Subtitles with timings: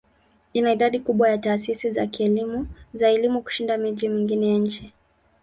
[0.53, 1.91] Ina idadi kubwa ya taasisi
[2.93, 4.93] za elimu kushinda miji mingine ya nchi.